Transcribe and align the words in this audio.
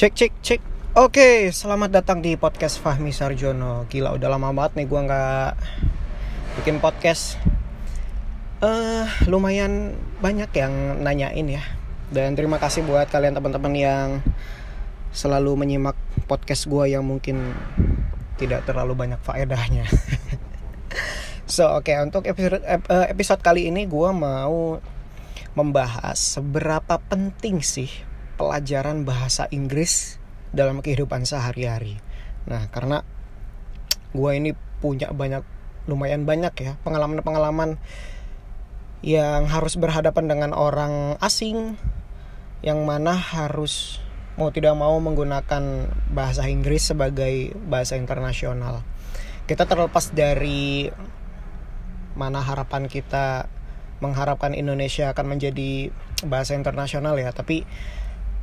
Cek 0.00 0.16
cek 0.16 0.32
cek. 0.40 0.60
Oke, 0.96 1.52
selamat 1.52 1.92
datang 1.92 2.24
di 2.24 2.32
podcast 2.32 2.80
Fahmi 2.80 3.12
Sarjono. 3.12 3.84
Gila, 3.84 4.16
udah 4.16 4.32
lama 4.32 4.48
banget 4.48 4.80
nih 4.80 4.86
gua 4.88 5.04
nggak 5.04 5.52
bikin 6.56 6.80
podcast. 6.80 7.36
Eh, 8.64 8.64
uh, 8.64 9.04
lumayan 9.28 9.92
banyak 10.24 10.48
yang 10.56 11.04
nanyain 11.04 11.44
ya. 11.44 11.60
Dan 12.08 12.32
terima 12.32 12.56
kasih 12.56 12.80
buat 12.88 13.12
kalian 13.12 13.36
teman-teman 13.36 13.76
yang 13.76 14.08
selalu 15.12 15.52
menyimak 15.60 16.00
podcast 16.24 16.64
gua 16.64 16.88
yang 16.88 17.04
mungkin 17.04 17.52
tidak 18.40 18.64
terlalu 18.64 18.96
banyak 18.96 19.20
faedahnya. 19.20 19.84
so, 21.44 21.76
oke, 21.76 21.92
okay, 21.92 22.00
untuk 22.00 22.24
episode 22.24 22.64
eh, 22.64 22.80
episode 23.12 23.44
kali 23.44 23.68
ini 23.68 23.84
gua 23.84 24.16
mau 24.16 24.80
membahas 25.52 26.16
seberapa 26.16 26.96
penting 27.04 27.60
sih 27.60 28.08
pelajaran 28.40 29.04
bahasa 29.04 29.44
Inggris 29.52 30.16
dalam 30.56 30.80
kehidupan 30.80 31.28
sehari-hari. 31.28 32.00
Nah, 32.48 32.72
karena 32.72 33.04
gue 34.16 34.30
ini 34.32 34.56
punya 34.80 35.12
banyak 35.12 35.44
lumayan 35.84 36.24
banyak 36.24 36.54
ya 36.56 36.72
pengalaman-pengalaman 36.80 37.76
yang 39.04 39.44
harus 39.48 39.76
berhadapan 39.76 40.28
dengan 40.28 40.50
orang 40.56 41.20
asing 41.20 41.76
yang 42.64 42.84
mana 42.84 43.12
harus 43.16 44.00
mau 44.36 44.52
tidak 44.52 44.72
mau 44.76 44.96
menggunakan 45.00 45.88
bahasa 46.12 46.48
Inggris 46.48 46.88
sebagai 46.92 47.52
bahasa 47.68 48.00
internasional. 48.00 48.80
Kita 49.44 49.68
terlepas 49.68 50.16
dari 50.16 50.88
mana 52.16 52.40
harapan 52.40 52.88
kita 52.88 53.48
mengharapkan 54.00 54.56
Indonesia 54.56 55.12
akan 55.12 55.36
menjadi 55.36 55.92
bahasa 56.24 56.56
internasional 56.56 57.16
ya, 57.20 57.32
tapi 57.32 57.68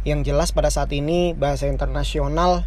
yang 0.07 0.23
jelas 0.23 0.55
pada 0.55 0.71
saat 0.71 0.87
ini 0.95 1.35
bahasa 1.35 1.67
internasional 1.67 2.63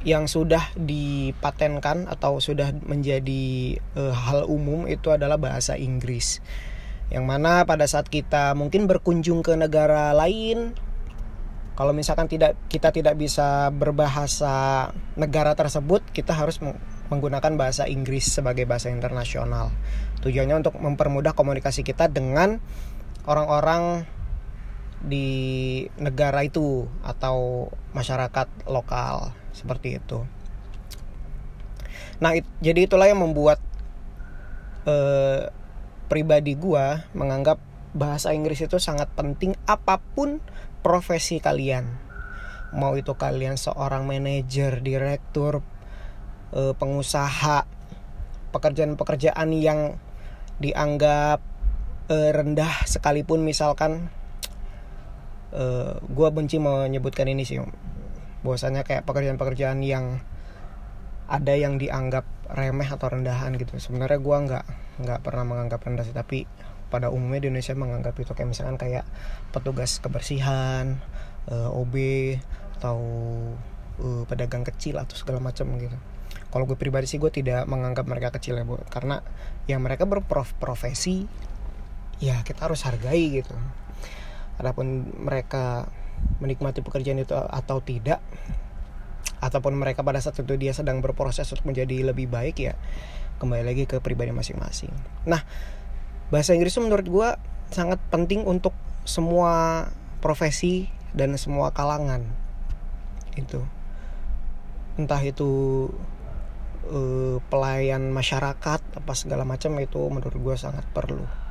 yang 0.00 0.24
sudah 0.24 0.72
dipatenkan 0.72 2.08
atau 2.08 2.40
sudah 2.40 2.72
menjadi 2.88 3.76
uh, 4.00 4.16
hal 4.16 4.48
umum 4.48 4.88
itu 4.88 5.12
adalah 5.12 5.36
bahasa 5.36 5.76
Inggris. 5.76 6.40
Yang 7.12 7.24
mana 7.28 7.68
pada 7.68 7.84
saat 7.84 8.08
kita 8.08 8.56
mungkin 8.56 8.88
berkunjung 8.88 9.44
ke 9.44 9.52
negara 9.60 10.16
lain 10.16 10.72
kalau 11.76 11.92
misalkan 11.92 12.24
tidak 12.24 12.56
kita 12.72 12.88
tidak 12.88 13.20
bisa 13.20 13.68
berbahasa 13.68 14.88
negara 15.12 15.52
tersebut, 15.52 16.00
kita 16.08 16.32
harus 16.32 16.56
menggunakan 17.12 17.52
bahasa 17.60 17.84
Inggris 17.84 18.32
sebagai 18.32 18.64
bahasa 18.64 18.88
internasional. 18.88 19.68
Tujuannya 20.24 20.64
untuk 20.64 20.80
mempermudah 20.80 21.36
komunikasi 21.36 21.84
kita 21.84 22.08
dengan 22.08 22.64
orang-orang 23.28 24.08
di 25.06 25.28
negara 26.02 26.42
itu 26.42 26.90
atau 27.06 27.70
masyarakat 27.94 28.66
lokal 28.66 29.30
seperti 29.54 30.02
itu. 30.02 30.26
Nah, 32.18 32.34
it, 32.34 32.42
jadi 32.58 32.90
itulah 32.90 33.06
yang 33.06 33.22
membuat 33.22 33.62
eh, 34.88 35.46
pribadi 36.10 36.58
gua 36.58 37.06
menganggap 37.14 37.62
bahasa 37.96 38.34
Inggris 38.34 38.60
itu 38.60 38.82
sangat 38.82 39.08
penting 39.14 39.54
apa 39.70 40.02
pun 40.02 40.42
profesi 40.82 41.38
kalian. 41.38 41.86
Mau 42.74 42.98
itu 42.98 43.14
kalian 43.14 43.54
seorang 43.54 44.04
manajer, 44.04 44.82
direktur, 44.82 45.62
eh, 46.50 46.74
pengusaha, 46.74 47.64
pekerjaan-pekerjaan 48.50 49.54
yang 49.54 50.02
dianggap 50.58 51.44
eh, 52.08 52.30
rendah 52.32 52.86
sekalipun 52.88 53.42
misalkan 53.44 54.08
uh, 55.56 55.60
eh, 55.60 55.92
gue 56.04 56.28
benci 56.30 56.60
menyebutkan 56.60 57.26
ini 57.26 57.42
sih 57.48 57.58
bahwasanya 58.44 58.86
kayak 58.86 59.08
pekerjaan-pekerjaan 59.08 59.80
yang 59.82 60.20
ada 61.26 61.58
yang 61.58 61.80
dianggap 61.80 62.22
remeh 62.46 62.86
atau 62.86 63.10
rendahan 63.10 63.58
gitu. 63.58 63.74
Sebenarnya 63.80 64.22
gue 64.22 64.36
nggak 64.46 64.64
nggak 65.02 65.20
pernah 65.26 65.44
menganggap 65.48 65.82
rendah 65.82 66.04
sih 66.06 66.14
tapi 66.14 66.46
pada 66.86 67.10
umumnya 67.10 67.42
di 67.42 67.46
Indonesia 67.50 67.74
menganggap 67.74 68.14
itu 68.14 68.30
kayak 68.30 68.48
misalkan 68.54 68.78
kayak 68.78 69.02
petugas 69.50 69.98
kebersihan 69.98 71.02
uh, 71.50 71.66
eh, 71.66 71.80
OB 71.82 71.94
atau 72.78 72.98
uh, 73.98 74.22
pedagang 74.30 74.62
kecil 74.62 75.02
atau 75.02 75.18
segala 75.18 75.42
macam 75.42 75.66
gitu. 75.80 75.98
Kalau 76.46 76.64
gue 76.64 76.78
pribadi 76.78 77.10
sih 77.10 77.18
gue 77.18 77.32
tidak 77.34 77.66
menganggap 77.66 78.06
mereka 78.06 78.30
kecil 78.38 78.54
ya 78.54 78.62
bu. 78.62 78.78
Karena 78.86 79.18
yang 79.66 79.82
mereka 79.82 80.06
berprofesi 80.06 81.26
ya 82.22 82.40
kita 82.46 82.70
harus 82.70 82.86
hargai 82.86 83.42
gitu 83.42 83.52
adapun 84.56 85.12
mereka 85.16 85.88
menikmati 86.40 86.80
pekerjaan 86.80 87.20
itu 87.20 87.36
atau 87.36 87.80
tidak 87.84 88.20
ataupun 89.40 89.76
mereka 89.76 90.00
pada 90.00 90.18
saat 90.18 90.40
itu 90.40 90.56
dia 90.56 90.72
sedang 90.72 91.04
berproses 91.04 91.46
untuk 91.52 91.68
menjadi 91.68 92.08
lebih 92.12 92.26
baik 92.26 92.56
ya 92.56 92.74
kembali 93.36 93.62
lagi 93.68 93.84
ke 93.84 94.00
pribadi 94.00 94.32
masing-masing. 94.32 94.92
Nah, 95.28 95.44
bahasa 96.32 96.56
Inggris 96.56 96.72
itu 96.72 96.80
menurut 96.80 97.06
gue 97.06 97.28
sangat 97.68 98.00
penting 98.08 98.48
untuk 98.48 98.72
semua 99.04 99.86
profesi 100.24 100.88
dan 101.12 101.36
semua 101.36 101.70
kalangan 101.70 102.24
itu 103.36 103.60
entah 104.96 105.20
itu 105.20 105.86
uh, 106.88 107.36
pelayan 107.52 108.08
masyarakat 108.10 108.80
apa 108.80 109.12
segala 109.12 109.44
macam 109.44 109.76
itu 109.76 110.00
menurut 110.08 110.40
gue 110.40 110.56
sangat 110.56 110.82
perlu 110.90 111.45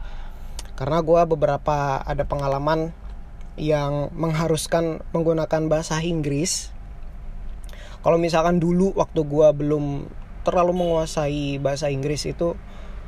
karena 0.76 1.00
gue 1.00 1.22
beberapa 1.24 2.04
ada 2.04 2.24
pengalaman 2.28 2.92
yang 3.56 4.12
mengharuskan 4.12 5.00
menggunakan 5.16 5.72
bahasa 5.72 6.04
Inggris. 6.04 6.76
Kalau 8.04 8.20
misalkan 8.20 8.60
dulu 8.60 8.92
waktu 8.94 9.24
gue 9.24 9.48
belum 9.56 10.12
terlalu 10.46 10.86
menguasai 10.86 11.58
bahasa 11.58 11.90
Inggris 11.90 12.28
itu 12.28 12.54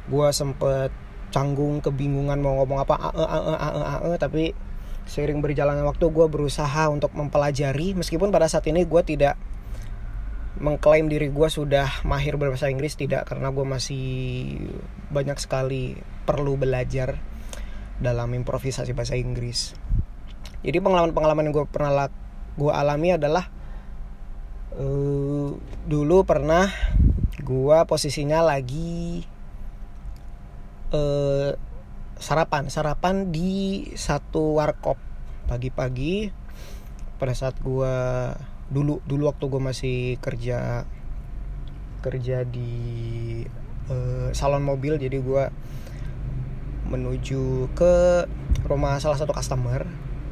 gue 0.08 0.28
sempet 0.32 0.90
canggung 1.30 1.84
kebingungan 1.84 2.40
mau 2.40 2.64
ngomong 2.64 2.88
apa 2.88 2.96
a 2.96 3.10
-e, 3.12 3.24
a 3.28 3.38
-e, 3.38 3.54
a 3.54 3.70
-e, 3.70 3.82
a 3.84 3.96
-e, 4.00 4.10
tapi 4.16 4.44
seiring 5.06 5.44
berjalannya 5.44 5.84
waktu 5.84 6.08
gue 6.08 6.26
berusaha 6.32 6.88
untuk 6.88 7.12
mempelajari. 7.14 7.94
Meskipun 8.00 8.32
pada 8.32 8.48
saat 8.48 8.66
ini 8.72 8.88
gue 8.88 9.02
tidak 9.04 9.36
mengklaim 10.58 11.06
diri 11.06 11.30
gue 11.30 11.48
sudah 11.52 12.02
mahir 12.02 12.40
berbahasa 12.40 12.72
Inggris 12.72 12.98
tidak 12.98 13.30
karena 13.30 13.54
gue 13.54 13.62
masih 13.62 14.06
banyak 15.14 15.38
sekali 15.38 15.94
perlu 16.26 16.58
belajar 16.58 17.22
dalam 17.98 18.30
improvisasi 18.34 18.94
bahasa 18.94 19.18
Inggris. 19.18 19.74
Jadi 20.62 20.78
pengalaman-pengalaman 20.82 21.50
yang 21.50 21.56
gue 21.64 21.66
pernah 21.70 22.10
gue 22.58 22.72
alami 22.74 23.14
adalah 23.14 23.46
uh, 24.78 25.54
dulu 25.86 26.18
pernah 26.26 26.70
gue 27.38 27.78
posisinya 27.86 28.42
lagi 28.42 29.22
uh, 30.92 31.54
sarapan 32.18 32.68
sarapan 32.74 33.30
di 33.30 33.86
satu 33.94 34.58
warkop 34.58 34.98
pagi-pagi 35.46 36.34
pada 37.22 37.34
saat 37.38 37.56
gue 37.62 37.96
dulu 38.68 39.00
dulu 39.06 39.32
waktu 39.32 39.46
gue 39.48 39.62
masih 39.62 39.98
kerja 40.20 40.84
kerja 42.02 42.44
di 42.44 42.74
uh, 43.88 44.30
salon 44.34 44.66
mobil 44.66 45.00
jadi 45.00 45.18
gue 45.22 45.44
menuju 46.88 47.72
ke 47.76 48.26
rumah 48.66 49.00
salah 49.04 49.20
satu 49.20 49.36
customer. 49.36 49.88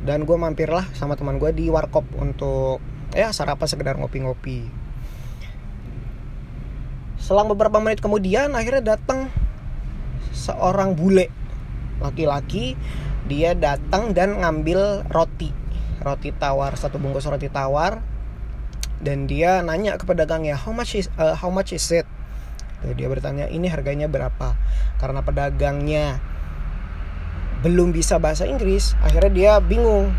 Dan 0.05 0.23
gue 0.23 0.37
mampirlah 0.37 0.85
sama 0.93 1.17
teman 1.17 1.41
gue 1.41 1.49
di 1.49 1.65
warkop 1.67 2.05
untuk 2.17 2.77
ya 3.15 3.33
sarapan 3.33 3.67
sekedar 3.67 3.95
ngopi-ngopi. 3.97 4.69
Selang 7.17 7.49
beberapa 7.49 7.81
menit 7.81 8.05
kemudian 8.05 8.53
akhirnya 8.53 8.95
datang 8.95 9.33
seorang 10.29 10.93
bule. 10.93 11.33
Laki-laki 11.97 12.77
dia 13.25 13.57
datang 13.57 14.13
dan 14.13 14.37
ngambil 14.37 15.09
roti. 15.09 15.49
Roti 16.05 16.29
tawar 16.37 16.77
satu 16.77 17.01
bungkus 17.01 17.25
roti 17.25 17.49
tawar. 17.49 18.05
Dan 19.01 19.25
dia 19.25 19.65
nanya 19.65 19.97
ke 19.97 20.05
pedagangnya 20.05 20.53
how 20.53 20.71
much 20.71 20.93
is 20.95 21.09
uh, 21.17 21.33
how 21.33 21.49
much 21.49 21.73
is 21.73 21.89
it? 21.89 22.05
Dia 22.93 23.09
bertanya 23.09 23.49
ini 23.49 23.65
harganya 23.73 24.05
berapa? 24.05 24.53
Karena 25.01 25.25
pedagangnya 25.25 26.21
belum 27.65 27.89
bisa 27.89 28.21
bahasa 28.21 28.45
Inggris 28.45 28.93
akhirnya 29.01 29.31
dia 29.33 29.51
bingung. 29.57 30.13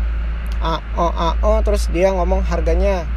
A 0.59 0.83
o 0.99 1.07
a 1.07 1.37
o 1.39 1.61
terus 1.63 1.87
dia 1.93 2.11
ngomong 2.11 2.43
harganya 2.43 3.07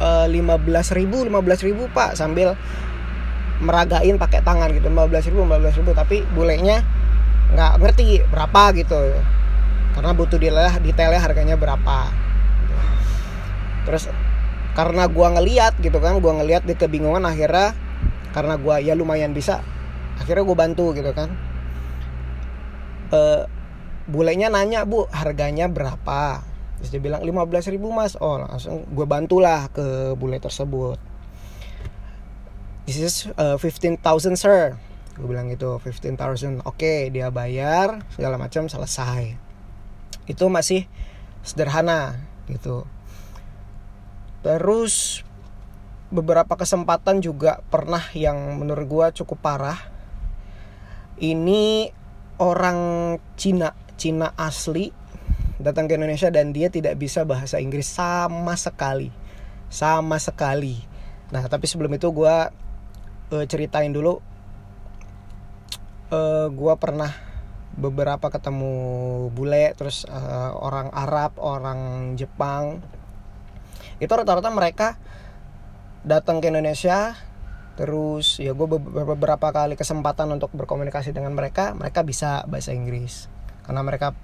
eh, 0.00 0.26
lima 0.32 0.56
belas 0.56 0.88
ribu 0.94 1.20
lima 1.20 1.44
belas 1.44 1.60
ribu 1.60 1.84
pak 1.92 2.16
sambil 2.16 2.56
meragain 3.60 4.16
pakai 4.16 4.40
tangan 4.40 4.72
gitu 4.72 4.88
lima 4.88 5.04
belas 5.04 5.26
ribu 5.28 5.44
lima 5.44 5.58
belas 5.60 5.74
ribu 5.76 5.92
tapi 5.92 6.24
bulenya 6.32 6.80
nggak 7.52 7.72
ngerti 7.76 8.24
berapa 8.32 8.62
gitu. 8.72 8.96
Karena 9.92 10.14
butuh 10.16 10.38
detailnya 10.40 10.78
detailnya 10.80 11.20
harganya 11.20 11.56
berapa. 11.58 12.08
Terus 13.84 14.08
karena 14.78 15.10
gua 15.10 15.34
ngeliat 15.34 15.76
gitu 15.82 15.98
kan 15.98 16.22
gua 16.22 16.38
ngeliat 16.40 16.62
di 16.62 16.78
kebingungan 16.78 17.26
akhirnya 17.26 17.74
karena 18.30 18.54
gua 18.54 18.78
ya 18.78 18.94
lumayan 18.94 19.34
bisa 19.34 19.60
akhirnya 20.18 20.42
gue 20.44 20.56
bantu 20.58 20.92
gitu 20.98 21.10
kan 21.14 21.30
uh, 23.12 23.44
bulenya 24.08 24.48
nanya 24.48 24.88
bu 24.88 25.04
harganya 25.12 25.68
berapa? 25.68 26.42
Terus 26.78 26.90
dia 26.94 27.02
bilang 27.02 27.20
15 27.26 27.74
ribu 27.74 27.90
mas. 27.90 28.14
Oh 28.18 28.38
langsung 28.40 28.86
gue 28.88 29.06
bantulah 29.06 29.68
ke 29.70 30.14
bule 30.14 30.38
tersebut. 30.38 30.96
This 32.88 32.98
is 33.04 33.14
uh, 33.36 33.60
15,000 33.60 34.00
sir. 34.38 34.80
Gue 35.18 35.26
bilang 35.28 35.50
gitu 35.50 35.76
15,000 35.82 36.62
oke 36.62 36.62
okay, 36.64 37.10
dia 37.10 37.28
bayar 37.28 38.00
segala 38.14 38.40
macam 38.40 38.70
selesai. 38.70 39.36
Itu 40.30 40.48
masih 40.48 40.86
sederhana 41.42 42.16
gitu. 42.48 42.88
Terus 44.40 45.26
beberapa 46.08 46.56
kesempatan 46.56 47.20
juga 47.20 47.60
pernah 47.68 48.00
yang 48.16 48.56
menurut 48.56 48.86
gue 48.88 49.06
cukup 49.20 49.38
parah. 49.42 49.78
Ini 51.18 51.90
orang 52.38 52.78
Cina 53.34 53.74
Cina 53.98 54.30
asli 54.38 54.94
datang 55.58 55.90
ke 55.90 55.98
Indonesia 55.98 56.30
dan 56.30 56.54
dia 56.54 56.70
tidak 56.70 56.94
bisa 56.96 57.26
bahasa 57.26 57.58
Inggris 57.58 57.90
sama 57.90 58.54
sekali. 58.54 59.10
Sama 59.68 60.16
sekali. 60.22 60.78
Nah 61.34 61.44
tapi 61.50 61.66
sebelum 61.66 61.92
itu 61.98 62.08
gue 62.14 62.36
uh, 63.34 63.44
ceritain 63.50 63.90
dulu. 63.90 64.22
Uh, 66.08 66.48
gue 66.48 66.74
pernah 66.80 67.12
beberapa 67.76 68.32
ketemu 68.32 68.74
bule 69.28 69.76
terus 69.76 70.08
uh, 70.08 70.56
orang 70.56 70.88
Arab 70.94 71.36
orang 71.36 72.14
Jepang. 72.16 72.80
Itu 73.98 74.14
rata-rata 74.14 74.48
mereka 74.54 74.96
datang 76.06 76.38
ke 76.38 76.48
Indonesia 76.48 77.18
terus 77.78 78.42
ya 78.42 78.58
gue 78.58 78.66
beberapa 79.06 79.54
kali 79.54 79.78
kesempatan 79.78 80.26
untuk 80.34 80.50
berkomunikasi 80.50 81.14
dengan 81.14 81.30
mereka 81.38 81.78
mereka 81.78 82.02
bisa 82.02 82.42
bahasa 82.50 82.74
Inggris. 82.74 83.30
Karena 83.62 83.86
mereka 83.86 84.18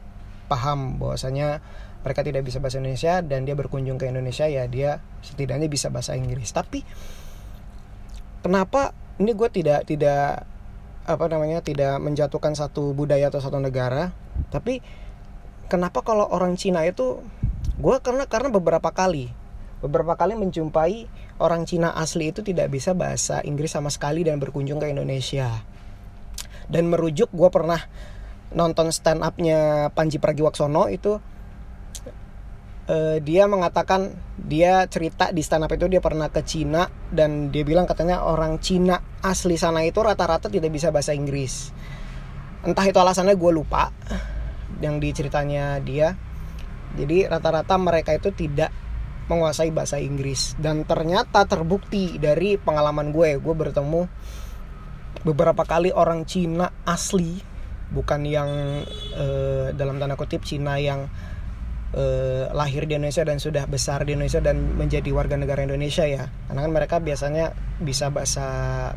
paham 0.50 0.98
bahwasanya 0.98 1.62
mereka 2.02 2.26
tidak 2.26 2.42
bisa 2.42 2.58
bahasa 2.58 2.82
Indonesia 2.82 3.22
dan 3.22 3.46
dia 3.46 3.54
berkunjung 3.54 3.94
ke 3.94 4.10
Indonesia 4.10 4.50
ya 4.50 4.66
dia 4.66 4.98
setidaknya 5.22 5.70
bisa 5.70 5.86
bahasa 5.94 6.18
Inggris. 6.18 6.50
Tapi 6.50 6.82
kenapa 8.42 8.90
ini 9.22 9.30
gue 9.38 9.48
tidak 9.54 9.86
tidak 9.86 10.50
apa 11.06 11.24
namanya 11.30 11.62
tidak 11.62 12.00
menjatuhkan 12.02 12.58
satu 12.58 12.90
budaya 12.96 13.28
atau 13.28 13.38
satu 13.38 13.60
negara 13.60 14.16
tapi 14.48 14.80
kenapa 15.68 16.00
kalau 16.00 16.24
orang 16.26 16.56
Cina 16.56 16.80
itu 16.88 17.20
gue 17.76 17.96
karena 18.00 18.24
karena 18.24 18.48
beberapa 18.48 18.88
kali 18.88 19.28
beberapa 19.84 20.16
kali 20.16 20.32
menjumpai 20.32 21.04
orang 21.44 21.69
Cina 21.69 21.92
asli 21.92 22.32
itu 22.32 22.40
tidak 22.40 22.72
bisa 22.72 22.96
bahasa 22.96 23.44
Inggris 23.44 23.76
sama 23.76 23.92
sekali 23.92 24.25
dan 24.25 24.40
berkunjung 24.40 24.81
ke 24.81 24.88
Indonesia. 24.88 25.60
Dan 26.64 26.88
merujuk 26.88 27.28
gue 27.36 27.52
pernah 27.52 27.76
nonton 28.56 28.88
stand 28.88 29.20
upnya 29.20 29.92
Panji 29.92 30.16
Pragiwaksono 30.16 30.88
itu 30.88 31.20
uh, 32.88 33.16
dia 33.20 33.44
mengatakan 33.44 34.16
dia 34.40 34.88
cerita 34.88 35.28
di 35.36 35.44
stand 35.44 35.69
up 35.69 35.72
itu 35.76 35.84
dia 35.92 36.00
pernah 36.00 36.32
ke 36.32 36.40
Cina 36.40 36.88
dan 37.12 37.52
dia 37.52 37.69
bilang 37.69 37.84
katanya 37.84 38.25
orang 38.25 38.56
Cina 38.64 39.04
asli 39.20 39.60
sana 39.60 39.84
itu 39.84 40.00
rata-rata 40.00 40.48
tidak 40.48 40.72
bisa 40.72 40.88
bahasa 40.88 41.12
Inggris. 41.12 41.76
Entah 42.64 42.88
itu 42.88 42.96
alasannya 42.96 43.36
gue 43.36 43.52
lupa 43.52 43.92
yang 44.81 44.96
diceritanya 44.96 45.76
dia. 45.84 46.16
Jadi 46.96 47.28
rata-rata 47.28 47.76
mereka 47.76 48.16
itu 48.16 48.32
tidak 48.32 48.72
menguasai 49.28 49.72
bahasa 49.72 49.96
Inggris. 50.00 50.56
Dan 50.60 50.84
ternyata 50.84 51.48
terbukti 51.48 52.16
dari 52.20 52.56
pengalaman 52.60 53.10
gue. 53.10 53.40
Gue 53.40 53.54
bertemu 53.56 54.06
beberapa 55.24 55.64
kali 55.64 55.90
orang 55.94 56.28
Cina 56.28 56.70
asli. 56.84 57.40
Bukan 57.94 58.26
yang 58.26 58.50
uh, 59.14 59.68
dalam 59.76 60.00
tanda 60.00 60.16
kutip 60.18 60.42
Cina 60.42 60.80
yang 60.80 61.06
uh, 61.94 62.50
lahir 62.52 62.84
di 62.84 62.98
Indonesia 62.98 63.22
dan 63.22 63.38
sudah 63.38 63.64
besar 63.70 64.02
di 64.02 64.16
Indonesia 64.18 64.42
dan 64.42 64.74
menjadi 64.74 65.08
warga 65.14 65.38
negara 65.38 65.62
Indonesia 65.62 66.04
ya. 66.04 66.28
Karena 66.50 66.60
kan 66.64 66.72
mereka 66.72 66.96
biasanya 66.98 67.54
bisa 67.80 68.10
bahasa 68.10 68.46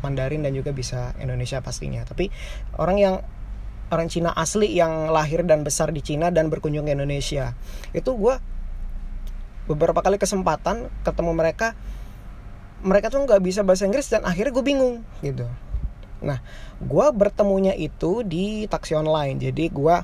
Mandarin 0.02 0.42
dan 0.44 0.52
juga 0.52 0.74
bisa 0.74 1.14
Indonesia 1.22 1.62
pastinya. 1.62 2.02
Tapi 2.04 2.28
orang 2.80 2.98
yang 2.98 3.14
orang 3.88 4.08
Cina 4.12 4.36
asli 4.36 4.76
yang 4.76 5.08
lahir 5.08 5.44
dan 5.48 5.64
besar 5.64 5.92
di 5.92 6.04
Cina 6.04 6.28
dan 6.28 6.52
berkunjung 6.52 6.84
ke 6.84 6.92
Indonesia 6.92 7.56
itu 7.96 8.10
gue 8.20 8.57
beberapa 9.68 10.00
kali 10.00 10.16
kesempatan 10.16 10.88
ketemu 11.04 11.32
mereka 11.36 11.76
mereka 12.80 13.12
tuh 13.12 13.22
nggak 13.22 13.42
bisa 13.44 13.60
bahasa 13.62 13.84
Inggris 13.84 14.08
dan 14.08 14.24
akhirnya 14.24 14.54
gue 14.54 14.64
bingung 14.64 15.04
gitu 15.20 15.44
Nah, 16.22 16.42
gue 16.82 17.06
bertemunya 17.14 17.74
itu 17.78 18.26
di 18.26 18.66
taksi 18.66 18.98
online. 18.98 19.38
Jadi 19.38 19.70
gue 19.70 19.96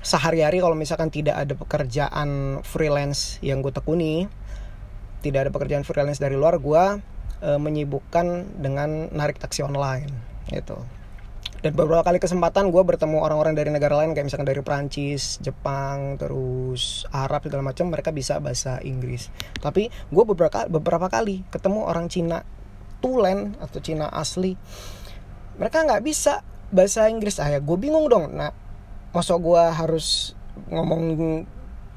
sehari-hari 0.00 0.62
kalau 0.62 0.78
misalkan 0.78 1.10
tidak 1.10 1.36
ada 1.36 1.54
pekerjaan 1.58 2.60
freelance 2.62 3.42
yang 3.42 3.60
gue 3.60 3.74
tekuni, 3.74 4.30
tidak 5.20 5.48
ada 5.48 5.50
pekerjaan 5.52 5.84
freelance 5.84 6.22
dari 6.22 6.38
luar, 6.38 6.56
gue 6.62 6.84
e, 7.42 7.50
menyibukkan 7.58 8.56
dengan 8.62 9.10
narik 9.10 9.42
taksi 9.42 9.66
online 9.66 10.10
gitu. 10.54 10.78
Dan 11.60 11.76
beberapa 11.76 12.00
kali 12.00 12.16
kesempatan 12.16 12.72
gue 12.72 12.80
bertemu 12.80 13.20
orang-orang 13.20 13.52
dari 13.52 13.68
negara 13.68 14.00
lain 14.00 14.16
kayak 14.16 14.32
misalkan 14.32 14.48
dari 14.48 14.64
Prancis, 14.64 15.36
Jepang, 15.44 16.16
terus 16.16 17.04
Arab 17.12 17.44
segala 17.44 17.60
macam 17.60 17.92
mereka 17.92 18.16
bisa 18.16 18.40
bahasa 18.40 18.80
Inggris. 18.80 19.28
Tapi 19.60 19.92
gue 19.92 20.24
beberapa 20.24 20.64
beberapa 20.72 21.12
kali 21.12 21.44
ketemu 21.52 21.84
orang 21.84 22.08
Cina 22.08 22.40
tulen 23.04 23.60
atau 23.60 23.80
Cina 23.80 24.08
asli 24.12 24.56
mereka 25.56 25.84
nggak 25.84 26.04
bisa 26.04 26.40
bahasa 26.72 27.12
Inggris. 27.12 27.36
Ah 27.36 27.52
ya 27.52 27.60
gue 27.60 27.76
bingung 27.76 28.08
dong 28.08 28.32
nah 28.32 28.56
masuk 29.12 29.52
gue 29.52 29.62
harus 29.68 30.32
ngomong 30.72 31.02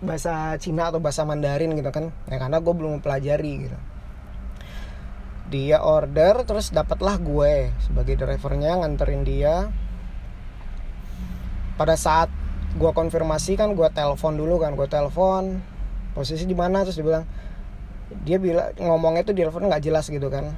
bahasa 0.04 0.60
Cina 0.60 0.92
atau 0.92 1.00
bahasa 1.00 1.24
Mandarin 1.24 1.72
gitu 1.80 1.88
kan? 1.88 2.12
Ya 2.28 2.36
karena 2.36 2.60
gue 2.60 2.74
belum 2.76 3.00
mempelajari 3.00 3.72
gitu 3.72 3.93
dia 5.54 5.78
order 5.86 6.42
terus 6.50 6.74
dapatlah 6.74 7.22
gue 7.22 7.70
sebagai 7.86 8.18
drivernya 8.18 8.82
nganterin 8.82 9.22
dia. 9.22 9.70
Pada 11.78 11.94
saat 11.94 12.34
gue 12.74 12.90
konfirmasi 12.90 13.54
kan 13.54 13.78
gue 13.78 13.86
telepon 13.94 14.34
dulu 14.34 14.58
kan 14.58 14.74
gue 14.74 14.90
telepon 14.90 15.62
posisi 16.18 16.50
di 16.50 16.58
mana 16.58 16.82
terus 16.82 16.98
dia 16.98 17.06
bilang 17.06 17.26
dia 18.26 18.38
bilang 18.42 18.74
ngomongnya 18.82 19.30
tuh 19.30 19.38
di 19.38 19.46
telepon 19.46 19.70
nggak 19.70 19.86
jelas 19.86 20.10
gitu 20.10 20.26
kan. 20.34 20.50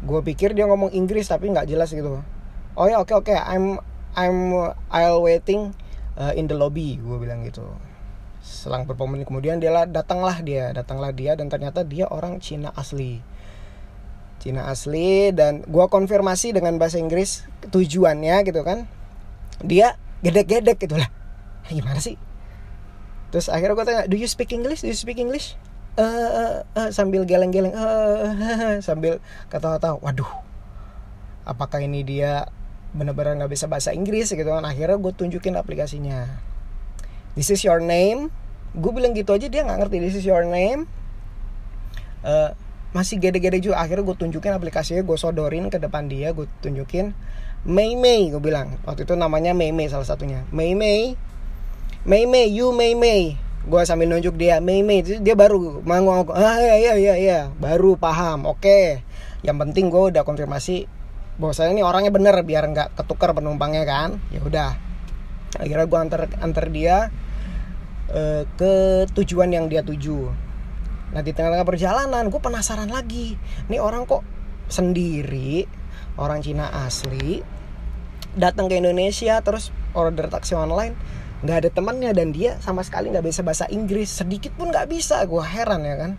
Gue 0.00 0.24
pikir 0.24 0.56
dia 0.56 0.64
ngomong 0.64 0.96
Inggris 0.96 1.28
tapi 1.28 1.52
nggak 1.52 1.68
jelas 1.68 1.92
gitu. 1.92 2.24
Oh 2.72 2.86
ya 2.88 3.04
oke 3.04 3.12
okay, 3.12 3.16
oke 3.20 3.32
okay. 3.36 3.36
I'm 3.36 3.76
I'm 4.16 4.72
I'll 4.88 5.20
waiting 5.20 5.76
uh, 6.16 6.32
in 6.32 6.48
the 6.48 6.56
lobby 6.56 6.96
gue 6.96 7.16
bilang 7.20 7.44
gitu. 7.44 7.68
Selang 8.40 8.88
beberapa 8.88 9.04
menit 9.04 9.28
kemudian 9.28 9.60
dia 9.60 9.84
datanglah 9.84 10.40
dia 10.40 10.72
datanglah 10.72 11.12
dia 11.12 11.36
dan 11.36 11.52
ternyata 11.52 11.84
dia 11.84 12.08
orang 12.08 12.40
Cina 12.40 12.72
asli 12.72 13.20
Cina 14.38 14.70
asli 14.70 15.34
dan 15.34 15.66
gue 15.66 15.86
konfirmasi 15.90 16.54
dengan 16.54 16.78
bahasa 16.78 17.02
Inggris 17.02 17.44
tujuannya 17.68 18.46
gitu 18.46 18.62
kan. 18.62 18.86
Dia 19.62 19.98
gedek-gedek 20.22 20.78
gitu 20.78 20.94
lah. 20.94 21.10
Gimana 21.68 21.98
sih? 21.98 22.14
Terus 23.34 23.52
akhirnya 23.52 23.74
gue 23.76 23.86
tanya 23.86 24.02
do 24.08 24.16
you 24.16 24.30
speak 24.30 24.54
English? 24.54 24.80
Do 24.80 24.88
you 24.88 24.96
speak 24.96 25.20
English? 25.20 25.58
Uh, 25.98 26.06
uh, 26.06 26.54
uh, 26.78 26.88
sambil 26.94 27.26
geleng-geleng 27.26 27.74
uh, 27.74 28.78
sambil 28.86 29.18
kata-kata 29.50 29.98
waduh 29.98 30.30
apakah 31.42 31.82
ini 31.82 32.06
dia 32.06 32.46
bener-bener 32.94 33.34
nggak 33.34 33.52
bisa 33.52 33.66
bahasa 33.66 33.90
Inggris? 33.90 34.30
Gitu 34.30 34.46
kan. 34.46 34.62
Akhirnya 34.62 35.00
gue 35.00 35.12
tunjukin 35.12 35.56
aplikasinya. 35.56 36.28
This 37.34 37.50
is 37.50 37.64
your 37.64 37.80
name. 37.80 38.30
Gue 38.76 38.92
bilang 38.92 39.16
gitu 39.16 39.32
aja 39.32 39.48
dia 39.48 39.64
nggak 39.64 39.88
ngerti 39.88 39.96
this 39.98 40.14
is 40.14 40.24
your 40.28 40.44
name. 40.44 40.86
Uh, 42.20 42.52
masih 42.92 43.20
gede-gede 43.20 43.60
juga. 43.60 43.82
Akhirnya 43.82 44.04
gue 44.04 44.16
tunjukin 44.16 44.52
aplikasinya 44.54 45.02
gue 45.04 45.16
sodorin 45.20 45.68
ke 45.68 45.76
depan 45.76 46.08
dia 46.08 46.32
gue 46.32 46.48
tunjukin. 46.64 47.12
Mei 47.68 47.98
Mei 47.98 48.32
gue 48.32 48.40
bilang. 48.40 48.80
Waktu 48.86 49.04
itu 49.04 49.14
namanya 49.18 49.52
Mei 49.52 49.74
Mei 49.74 49.90
salah 49.90 50.06
satunya. 50.08 50.46
Mei 50.54 50.72
Mei. 50.72 51.18
Mei 52.08 52.24
Mei 52.24 52.48
you 52.48 52.72
Mei 52.72 52.94
Mei. 52.96 53.36
Gue 53.68 53.82
sambil 53.84 54.08
nunjuk 54.08 54.38
dia 54.40 54.62
Mei 54.62 54.80
Mei. 54.80 55.04
Dia 55.04 55.34
baru 55.36 55.84
mau 55.84 56.24
ah 56.32 56.56
ya 56.56 56.76
ya 56.78 56.94
ya 56.96 57.14
ya 57.18 57.40
baru 57.60 57.98
paham 58.00 58.48
oke. 58.48 59.04
Yang 59.44 59.56
penting 59.68 59.92
gue 59.92 60.02
udah 60.14 60.22
konfirmasi 60.24 60.88
bahwasanya 61.38 61.78
ini 61.78 61.82
orangnya 61.86 62.10
bener 62.10 62.34
biar 62.42 62.66
nggak 62.72 62.96
ketukar 62.96 63.36
penumpangnya 63.36 63.84
kan. 63.84 64.16
Ya 64.32 64.40
udah. 64.40 64.72
Akhirnya 65.60 65.86
gue 65.88 65.98
antar 65.98 66.20
antar 66.40 66.66
dia 66.72 67.12
uh, 68.12 68.42
ke 68.56 69.04
tujuan 69.12 69.52
yang 69.52 69.68
dia 69.68 69.84
tuju 69.84 70.47
nah 71.08 71.24
di 71.24 71.32
tengah-tengah 71.32 71.64
perjalanan 71.64 72.28
gue 72.28 72.40
penasaran 72.40 72.92
lagi. 72.92 73.40
Ini 73.68 73.80
orang 73.80 74.04
kok 74.04 74.22
sendiri 74.68 75.64
orang 76.20 76.44
Cina 76.44 76.68
asli 76.84 77.40
datang 78.36 78.68
ke 78.68 78.76
Indonesia 78.76 79.40
terus 79.40 79.72
order 79.96 80.28
taksi 80.28 80.52
online 80.52 80.92
nggak 81.38 81.56
ada 81.64 81.70
temannya 81.70 82.10
dan 82.12 82.34
dia 82.34 82.58
sama 82.58 82.82
sekali 82.82 83.14
nggak 83.14 83.24
bisa 83.24 83.40
bahasa 83.46 83.64
Inggris. 83.70 84.10
Sedikit 84.10 84.52
pun 84.58 84.74
nggak 84.74 84.90
bisa 84.90 85.22
gue 85.24 85.42
heran 85.42 85.86
ya 85.86 85.96
kan? 85.96 86.12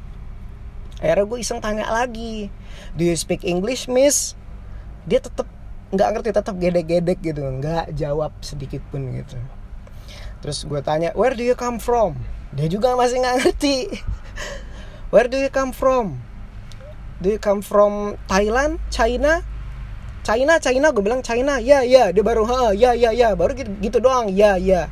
Akhirnya 1.00 1.26
gue 1.28 1.40
iseng 1.40 1.60
tanya 1.60 1.88
lagi 1.92 2.48
do 2.96 3.04
you 3.04 3.16
speak 3.16 3.44
English 3.44 3.92
miss? 3.92 4.34
Dia 5.06 5.20
tetap 5.20 5.48
nggak 5.90 6.10
ngerti 6.16 6.30
tetap 6.32 6.56
gedek-gedek 6.62 7.20
gitu 7.20 7.42
nggak 7.42 7.94
jawab 8.00 8.32
sedikit 8.40 8.80
pun 8.90 9.12
gitu. 9.12 9.36
Terus 10.40 10.64
gue 10.64 10.80
tanya 10.80 11.12
where 11.20 11.36
do 11.36 11.44
you 11.44 11.56
come 11.56 11.84
from? 11.84 12.16
Dia 12.56 12.72
juga 12.72 12.96
masih 12.96 13.20
nggak 13.20 13.38
ngerti 13.44 13.78
where 15.10 15.28
do 15.28 15.38
you 15.38 15.50
come 15.50 15.74
from? 15.74 16.22
Do 17.20 17.28
you 17.34 17.42
come 17.42 17.60
from 17.60 18.16
Thailand? 18.32 18.80
China? 18.94 19.44
China 20.24 20.62
China 20.62 20.94
gue 20.94 21.04
bilang 21.04 21.26
China. 21.26 21.58
Ya 21.58 21.82
ya 21.84 22.14
dia 22.14 22.24
baru 22.24 22.46
ha 22.48 22.72
ya 22.72 22.96
ya 22.96 23.12
ya. 23.12 23.34
Baru 23.36 23.58
gitu, 23.58 23.70
gitu 23.82 23.98
doang. 24.00 24.30
Ya 24.32 24.56
ya. 24.56 24.88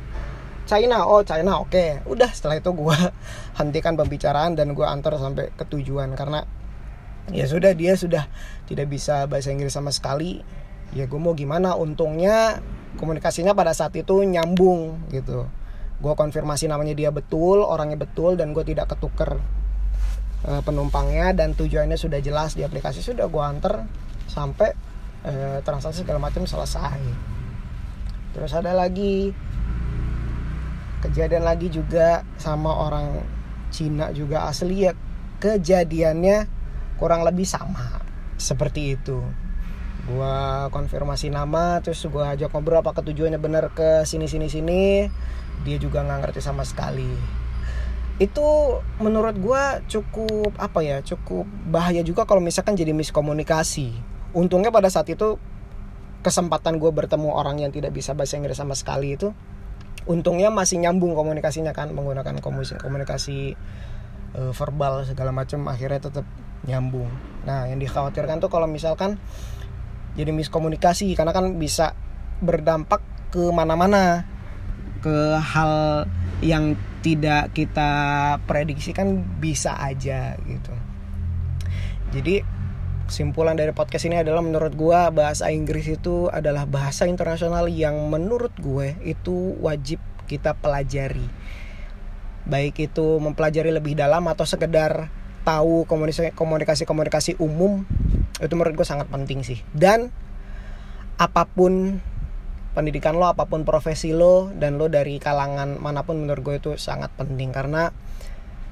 China 0.68 1.08
oh 1.08 1.24
China 1.24 1.64
oke. 1.64 1.72
Okay. 1.72 2.04
udah 2.04 2.28
setelah 2.28 2.60
itu 2.60 2.68
gue 2.74 2.98
hentikan 3.58 3.96
pembicaraan 3.96 4.58
dan 4.58 4.76
gue 4.76 4.84
antar 4.84 5.16
sampai 5.16 5.54
ke 5.54 5.64
tujuan. 5.70 6.12
Karena 6.18 6.44
ya 7.32 7.48
sudah 7.48 7.72
dia 7.72 7.96
sudah 7.96 8.28
tidak 8.68 8.92
bisa 8.92 9.24
bahasa 9.24 9.54
Inggris 9.54 9.72
sama 9.72 9.94
sekali. 9.94 10.42
Ya 10.92 11.08
gue 11.08 11.20
mau 11.20 11.32
gimana? 11.32 11.78
Untungnya 11.78 12.60
komunikasinya 13.00 13.56
pada 13.56 13.72
saat 13.72 13.94
itu 13.96 14.20
nyambung 14.20 15.08
gitu. 15.14 15.48
Gue 15.98 16.12
konfirmasi 16.12 16.68
namanya 16.68 16.92
dia 16.92 17.08
betul 17.08 17.64
orangnya 17.64 17.96
betul 17.96 18.36
dan 18.36 18.52
gue 18.52 18.64
tidak 18.68 18.92
ketuker 18.92 19.40
uh, 20.46 20.62
penumpangnya 20.62 21.34
dan 21.34 21.56
tujuannya 21.58 21.98
sudah 21.98 22.22
jelas 22.22 22.54
di 22.54 22.62
aplikasi. 22.62 23.02
Sudah 23.02 23.26
gue 23.26 23.42
antar 23.42 23.88
sampai 24.28 24.70
eh, 25.24 25.58
transaksi 25.64 26.04
segala 26.04 26.22
macam 26.22 26.44
selesai. 26.44 27.00
Terus 28.36 28.52
ada 28.54 28.76
lagi 28.76 29.32
kejadian 31.02 31.42
lagi 31.46 31.72
juga 31.72 32.22
sama 32.36 32.70
orang 32.70 33.24
Cina 33.72 34.12
juga 34.14 34.46
asli 34.46 34.86
ya. 34.86 34.92
Kejadiannya 35.38 36.46
kurang 36.98 37.22
lebih 37.22 37.46
sama 37.46 38.02
seperti 38.38 38.98
itu. 38.98 39.22
Gua 40.08 40.66
konfirmasi 40.72 41.28
nama 41.28 41.84
terus 41.84 42.00
gua 42.08 42.32
ajak 42.32 42.50
ngobrol 42.54 42.80
apa 42.80 42.96
ketujuannya 42.96 43.38
benar 43.38 43.70
ke 43.74 44.06
sini 44.08 44.24
sini 44.24 44.48
sini? 44.48 44.82
Dia 45.66 45.76
juga 45.76 46.06
nggak 46.06 46.30
ngerti 46.30 46.40
sama 46.40 46.62
sekali 46.62 47.10
itu 48.18 48.46
menurut 48.98 49.38
gua 49.38 49.78
cukup 49.86 50.50
apa 50.58 50.82
ya 50.82 50.98
cukup 51.06 51.46
bahaya 51.70 52.02
juga 52.02 52.26
kalau 52.26 52.42
misalkan 52.42 52.74
jadi 52.74 52.90
miskomunikasi. 52.90 53.94
Untungnya 54.34 54.74
pada 54.74 54.90
saat 54.90 55.08
itu 55.08 55.38
kesempatan 56.18 56.82
gue 56.82 56.90
bertemu 56.90 57.30
orang 57.30 57.62
yang 57.62 57.70
tidak 57.70 57.94
bisa 57.94 58.12
bahasa 58.12 58.34
Inggris 58.36 58.58
sama 58.58 58.74
sekali 58.74 59.14
itu 59.14 59.30
untungnya 60.08 60.48
masih 60.48 60.80
nyambung 60.80 61.12
komunikasinya 61.12 61.76
kan 61.76 61.92
menggunakan 61.92 62.40
komunikasi, 62.40 62.80
komunikasi 62.80 63.38
uh, 64.34 64.50
verbal 64.56 65.04
segala 65.04 65.30
macam 65.30 65.68
akhirnya 65.68 66.08
tetap 66.08 66.24
nyambung. 66.64 67.12
Nah 67.44 67.68
yang 67.68 67.78
dikhawatirkan 67.78 68.40
tuh 68.40 68.50
kalau 68.50 68.66
misalkan 68.66 69.20
jadi 70.16 70.32
miskomunikasi 70.32 71.12
karena 71.14 71.36
kan 71.36 71.60
bisa 71.60 71.94
berdampak 72.40 73.04
ke 73.28 73.52
mana-mana 73.52 74.24
ke 75.04 75.38
hal 75.38 76.08
yang 76.40 76.74
tidak 77.00 77.54
kita 77.54 77.90
prediksi 78.44 78.90
kan 78.92 79.22
bisa 79.38 79.78
aja 79.78 80.34
gitu 80.46 80.74
jadi 82.08 82.42
Kesimpulan 83.08 83.56
dari 83.56 83.72
podcast 83.72 84.04
ini 84.04 84.20
adalah 84.20 84.44
menurut 84.44 84.76
gue 84.76 85.00
bahasa 85.16 85.48
Inggris 85.48 85.88
itu 85.88 86.28
adalah 86.28 86.68
bahasa 86.68 87.08
internasional 87.08 87.64
yang 87.64 87.96
menurut 88.12 88.52
gue 88.60 89.00
itu 89.00 89.56
wajib 89.64 89.96
kita 90.28 90.52
pelajari. 90.52 91.24
Baik 92.44 92.92
itu 92.92 93.16
mempelajari 93.16 93.72
lebih 93.72 93.96
dalam 93.96 94.28
atau 94.28 94.44
sekedar 94.44 95.08
tahu 95.40 95.88
komunikasi-komunikasi 95.88 97.40
umum 97.40 97.88
itu 98.44 98.52
menurut 98.52 98.76
gue 98.76 98.84
sangat 98.84 99.08
penting 99.08 99.40
sih. 99.40 99.64
Dan 99.72 100.12
apa 101.16 101.48
pun 101.48 102.04
pendidikan 102.78 103.18
lo, 103.18 103.26
apa 103.26 103.50
pun 103.50 103.66
profesi 103.66 104.14
lo 104.14 104.54
dan 104.54 104.78
lo 104.78 104.86
dari 104.86 105.18
kalangan 105.18 105.82
mana 105.82 106.06
pun 106.06 106.22
menurut 106.22 106.46
gue 106.46 106.56
itu 106.62 106.70
sangat 106.78 107.10
penting. 107.18 107.50
Karena 107.50 107.90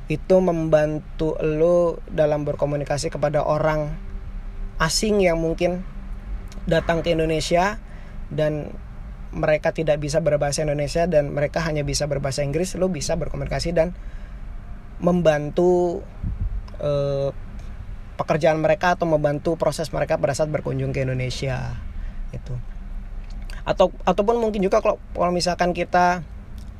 itu 0.06 0.38
membantu 0.38 1.34
lo 1.42 1.98
dalam 2.06 2.46
berkomunikasi 2.46 3.10
kepada 3.10 3.42
orang 3.42 3.90
asing 4.78 5.18
yang 5.18 5.42
mungkin 5.42 5.82
datang 6.70 7.02
ke 7.02 7.18
Indonesia 7.18 7.82
dan 8.30 8.70
mereka 9.34 9.74
tidak 9.74 9.98
bisa 9.98 10.22
berbahasa 10.22 10.62
Indonesia 10.62 11.10
dan 11.10 11.34
mereka 11.34 11.58
hanya 11.66 11.82
bisa 11.82 12.06
berbahasa 12.06 12.46
Inggris, 12.46 12.78
lo 12.78 12.86
bisa 12.86 13.18
berkomunikasi 13.18 13.74
dan 13.74 13.90
membantu 15.02 16.06
eh, 16.78 17.34
pekerjaan 18.14 18.62
mereka 18.62 18.94
atau 18.94 19.10
membantu 19.10 19.58
proses 19.58 19.90
mereka 19.90 20.16
pada 20.16 20.32
saat 20.32 20.48
berkunjung 20.48 20.94
ke 20.94 21.02
Indonesia 21.02 21.74
itu 22.32 22.54
atau 23.66 23.90
ataupun 24.06 24.38
mungkin 24.38 24.62
juga 24.62 24.78
kalau 24.78 24.96
kalau 25.10 25.34
misalkan 25.34 25.74
kita 25.74 26.22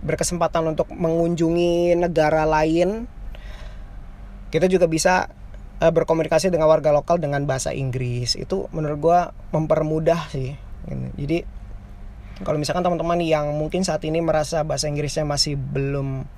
berkesempatan 0.06 0.62
untuk 0.70 0.86
mengunjungi 0.94 1.98
negara 1.98 2.46
lain 2.46 3.10
kita 4.54 4.70
juga 4.70 4.86
bisa 4.86 5.26
uh, 5.82 5.92
berkomunikasi 5.92 6.48
dengan 6.48 6.70
warga 6.70 6.94
lokal 6.94 7.18
dengan 7.20 7.44
bahasa 7.44 7.74
Inggris. 7.74 8.38
Itu 8.38 8.70
menurut 8.72 8.98
gue 9.02 9.18
mempermudah 9.52 10.30
sih. 10.30 10.54
Jadi 11.18 11.42
kalau 12.46 12.60
misalkan 12.60 12.84
teman-teman 12.86 13.18
yang 13.24 13.50
mungkin 13.56 13.82
saat 13.82 14.04
ini 14.06 14.22
merasa 14.22 14.62
bahasa 14.62 14.86
Inggrisnya 14.86 15.26
masih 15.26 15.58
belum 15.58 16.28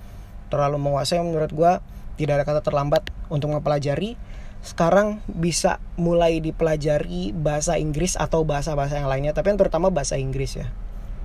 terlalu 0.49 0.81
menguasai 0.81 1.21
menurut 1.21 1.53
gue 1.53 1.73
tidak 2.17 2.41
ada 2.41 2.45
kata 2.49 2.61
terlambat 2.65 3.05
untuk 3.29 3.53
mempelajari 3.53 4.17
sekarang 4.59 5.23
bisa 5.31 5.79
mulai 5.95 6.43
dipelajari 6.43 7.31
bahasa 7.31 7.79
Inggris 7.79 8.19
atau 8.19 8.43
bahasa-bahasa 8.43 8.99
yang 8.99 9.07
lainnya. 9.07 9.31
Tapi 9.31 9.55
yang 9.55 9.61
terutama 9.61 9.89
bahasa 9.95 10.19
Inggris 10.19 10.59
ya. 10.59 10.67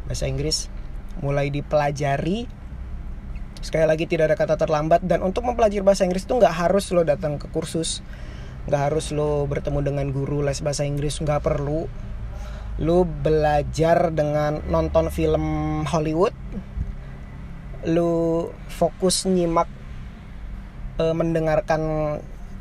Bahasa 0.05 0.29
Inggris 0.29 0.69
mulai 1.21 1.49
dipelajari. 1.49 2.45
Sekali 3.63 3.85
lagi 3.89 4.05
tidak 4.05 4.33
ada 4.33 4.37
kata 4.37 4.55
terlambat. 4.59 5.01
Dan 5.01 5.25
untuk 5.25 5.49
mempelajari 5.49 5.81
bahasa 5.81 6.05
Inggris 6.05 6.29
itu 6.29 6.37
nggak 6.37 6.53
harus 6.53 6.93
lo 6.93 7.01
datang 7.01 7.41
ke 7.41 7.49
kursus. 7.49 8.05
Nggak 8.69 8.81
harus 8.93 9.09
lo 9.11 9.49
bertemu 9.49 9.79
dengan 9.81 10.07
guru 10.13 10.45
les 10.45 10.61
bahasa 10.61 10.85
Inggris 10.85 11.17
nggak 11.17 11.41
perlu. 11.41 11.89
Lo 12.81 13.05
belajar 13.05 14.13
dengan 14.13 14.61
nonton 14.69 15.09
film 15.09 15.45
Hollywood. 15.89 16.37
Lo 17.89 18.53
fokus 18.69 19.25
nyimak 19.25 19.67
e, 20.95 21.03
mendengarkan 21.11 21.81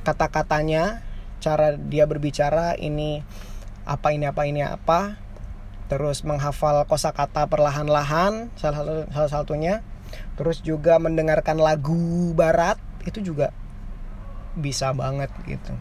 kata-katanya 0.02 1.02
cara 1.42 1.74
dia 1.74 2.06
berbicara 2.06 2.78
ini 2.78 3.26
apa 3.82 4.14
ini 4.14 4.30
apa 4.30 4.42
ini 4.46 4.62
apa 4.62 5.18
terus 5.90 6.22
menghafal 6.22 6.86
kosakata 6.86 7.50
perlahan-lahan 7.50 8.48
salah 8.54 8.76
satu 8.80 8.92
salah 9.10 9.30
satunya 9.30 9.74
terus 10.38 10.62
juga 10.62 10.96
mendengarkan 11.02 11.58
lagu 11.58 12.32
barat 12.32 12.78
itu 13.04 13.20
juga 13.20 13.50
bisa 14.56 14.92
banget 14.92 15.32
gitu. 15.48 15.72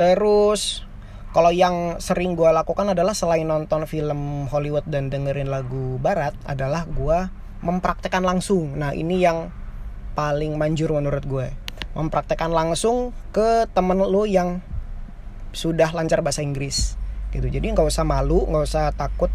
Terus 0.00 0.84
kalau 1.32 1.52
yang 1.52 2.00
sering 2.00 2.36
gue 2.36 2.48
lakukan 2.48 2.92
adalah 2.92 3.16
selain 3.16 3.48
nonton 3.48 3.84
film 3.88 4.48
Hollywood 4.48 4.84
dan 4.88 5.08
dengerin 5.08 5.48
lagu 5.48 6.00
barat 6.00 6.36
adalah 6.48 6.88
gue 6.88 7.28
mempraktekkan 7.64 8.24
langsung. 8.24 8.76
Nah 8.76 8.96
ini 8.96 9.20
yang 9.20 9.52
paling 10.12 10.60
manjur 10.60 10.92
menurut 10.92 11.24
gue 11.24 11.48
mempraktekkan 11.92 12.48
langsung 12.48 13.12
ke 13.30 13.68
temen 13.72 14.00
lu 14.00 14.24
yang 14.24 14.64
sudah 15.52 15.92
lancar 15.92 16.24
bahasa 16.24 16.40
Inggris 16.40 16.96
gitu. 17.32 17.48
Jadi 17.48 17.72
nggak 17.72 17.88
usah 17.88 18.04
malu 18.04 18.48
nggak 18.48 18.64
usah 18.64 18.84
takut 18.96 19.28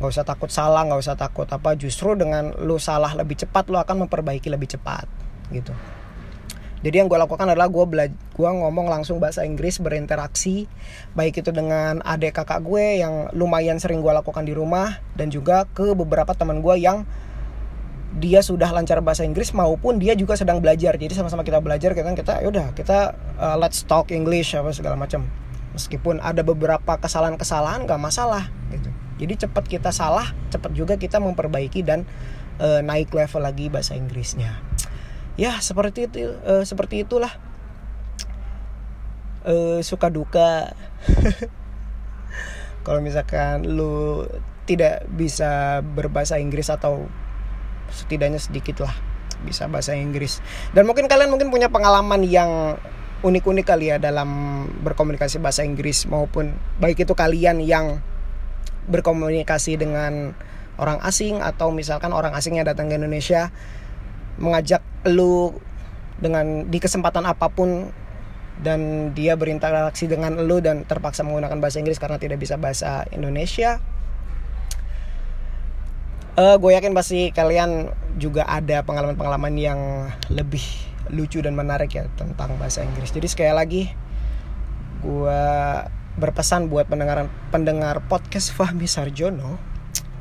nggak 0.00 0.08
usah 0.08 0.24
takut 0.24 0.48
salah 0.48 0.88
nggak 0.88 1.00
usah 1.00 1.16
takut 1.16 1.48
apa. 1.48 1.76
Justru 1.76 2.16
dengan 2.16 2.56
lu 2.64 2.80
salah 2.80 3.12
lebih 3.12 3.36
cepat 3.44 3.68
lu 3.68 3.76
akan 3.76 4.08
memperbaiki 4.08 4.48
lebih 4.48 4.72
cepat 4.72 5.04
gitu. 5.52 5.72
Jadi 6.82 6.98
yang 6.98 7.06
gue 7.06 7.14
lakukan 7.14 7.46
adalah 7.46 7.70
gue 7.70 7.84
belajar 7.86 8.16
gue 8.32 8.50
ngomong 8.50 8.90
langsung 8.90 9.22
bahasa 9.22 9.46
Inggris 9.46 9.78
berinteraksi 9.78 10.66
baik 11.14 11.44
itu 11.44 11.54
dengan 11.54 12.02
adik 12.02 12.42
kakak 12.42 12.64
gue 12.66 12.98
yang 12.98 13.30
lumayan 13.38 13.78
sering 13.78 14.02
gue 14.02 14.10
lakukan 14.10 14.42
di 14.42 14.50
rumah 14.50 14.98
dan 15.14 15.30
juga 15.30 15.68
ke 15.70 15.94
beberapa 15.94 16.34
teman 16.34 16.58
gue 16.58 16.74
yang 16.82 17.06
dia 18.12 18.44
sudah 18.44 18.68
lancar 18.68 19.00
bahasa 19.00 19.24
Inggris 19.24 19.56
maupun 19.56 19.96
dia 19.96 20.12
juga 20.12 20.36
sedang 20.36 20.60
belajar. 20.60 21.00
Jadi 21.00 21.16
sama-sama 21.16 21.40
kita 21.40 21.64
belajar 21.64 21.96
kita 21.96 22.12
kita 22.12 22.34
yaudah 22.44 22.76
kita 22.76 23.16
uh, 23.40 23.56
let's 23.56 23.84
talk 23.88 24.12
English 24.12 24.52
apa 24.52 24.72
segala 24.76 25.00
macam. 25.00 25.24
Meskipun 25.72 26.20
ada 26.20 26.44
beberapa 26.44 27.00
kesalahan-kesalahan 27.00 27.88
gak 27.88 27.96
masalah 27.96 28.52
gitu. 28.68 28.92
Jadi 29.16 29.48
cepat 29.48 29.64
kita 29.64 29.88
salah 29.88 30.36
cepat 30.52 30.76
juga 30.76 31.00
kita 31.00 31.16
memperbaiki 31.16 31.80
dan 31.80 32.04
uh, 32.60 32.84
naik 32.84 33.08
level 33.16 33.40
lagi 33.40 33.72
bahasa 33.72 33.96
Inggrisnya. 33.96 34.60
Ya 35.40 35.56
seperti 35.64 36.12
itu 36.12 36.36
uh, 36.44 36.64
seperti 36.68 37.08
itulah. 37.08 37.32
Uh, 39.42 39.80
suka 39.80 40.12
duka. 40.12 40.76
Kalau 42.86 43.00
misalkan 43.00 43.64
lu 43.64 44.26
tidak 44.68 45.06
bisa 45.10 45.82
berbahasa 45.82 46.38
Inggris 46.38 46.70
atau 46.70 47.10
setidaknya 47.92 48.40
sedikit 48.40 48.88
lah 48.88 48.94
bisa 49.44 49.66
bahasa 49.68 49.92
Inggris. 49.92 50.40
Dan 50.72 50.88
mungkin 50.88 51.10
kalian 51.10 51.28
mungkin 51.28 51.52
punya 51.52 51.68
pengalaman 51.68 52.24
yang 52.24 52.80
unik-unik 53.22 53.66
kali 53.66 53.94
ya 53.94 54.02
dalam 54.02 54.64
berkomunikasi 54.82 55.38
bahasa 55.38 55.62
Inggris 55.62 56.10
maupun 56.10 56.58
baik 56.82 57.06
itu 57.06 57.14
kalian 57.14 57.62
yang 57.62 58.02
berkomunikasi 58.90 59.78
dengan 59.78 60.34
orang 60.74 60.98
asing 61.06 61.38
atau 61.38 61.70
misalkan 61.70 62.10
orang 62.10 62.34
asingnya 62.34 62.66
datang 62.66 62.90
ke 62.90 62.98
Indonesia 62.98 63.54
mengajak 64.42 64.82
lu 65.06 65.54
dengan 66.18 66.66
di 66.66 66.78
kesempatan 66.82 67.22
apa 67.22 67.46
pun 67.46 67.94
dan 68.58 69.10
dia 69.14 69.38
berinteraksi 69.38 70.10
dengan 70.10 70.42
lu 70.42 70.58
dan 70.58 70.82
terpaksa 70.82 71.22
menggunakan 71.22 71.62
bahasa 71.62 71.78
Inggris 71.78 72.02
karena 72.02 72.18
tidak 72.18 72.42
bisa 72.42 72.58
bahasa 72.58 73.06
Indonesia 73.14 73.78
uh, 76.36 76.56
gue 76.56 76.70
yakin 76.72 76.92
pasti 76.96 77.32
kalian 77.32 77.92
juga 78.16 78.44
ada 78.48 78.84
pengalaman-pengalaman 78.84 79.54
yang 79.56 79.80
lebih 80.32 80.62
lucu 81.12 81.42
dan 81.44 81.52
menarik 81.58 81.92
ya 81.92 82.08
tentang 82.16 82.56
bahasa 82.56 82.84
Inggris. 82.84 83.12
Jadi 83.12 83.26
sekali 83.28 83.52
lagi 83.52 83.82
gue 85.02 85.42
berpesan 86.14 86.68
buat 86.68 86.86
pendengar 86.86 87.26
pendengar 87.50 88.04
podcast 88.06 88.52
Fahmi 88.54 88.86
Sarjono 88.86 89.58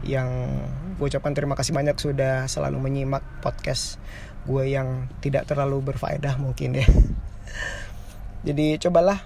yang 0.01 0.49
gue 0.97 1.05
ucapkan 1.05 1.35
terima 1.37 1.53
kasih 1.53 1.75
banyak 1.75 1.93
sudah 1.99 2.49
selalu 2.49 2.81
menyimak 2.81 3.21
podcast 3.45 4.01
gue 4.49 4.73
yang 4.73 5.05
tidak 5.21 5.45
terlalu 5.45 5.93
berfaedah 5.93 6.39
mungkin 6.41 6.81
ya. 6.81 6.87
Jadi 8.47 8.81
cobalah 8.81 9.21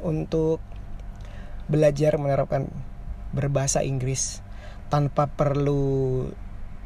untuk 0.00 0.60
belajar 1.68 2.16
menerapkan 2.16 2.68
berbahasa 3.32 3.84
Inggris 3.84 4.43
tanpa 4.88 5.30
perlu 5.30 6.24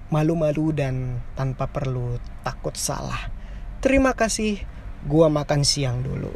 malu-malu 0.09 0.73
dan 0.73 1.21
tanpa 1.37 1.69
perlu 1.69 2.17
takut 2.43 2.75
salah. 2.75 3.29
Terima 3.79 4.17
kasih, 4.17 4.59
gua 5.05 5.29
makan 5.29 5.63
siang 5.63 6.03
dulu. 6.03 6.33